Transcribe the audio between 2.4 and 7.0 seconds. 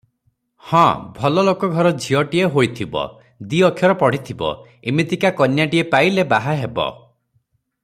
ହୋଇଥିବ, ଦି ଅକ୍ଷର ପଢିଥିବ, ଇମିତିକା କନ୍ୟାଟିଏ ପାଇଲେ ବାହା ହେବ।"